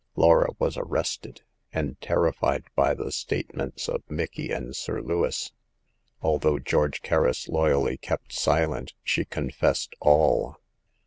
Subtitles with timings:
[0.15, 5.51] Laura was arrested, and, terrified by the state ments of Micky and Sir Lewis,
[6.23, 10.57] although George Kerris loyally kept silent, she confessed all.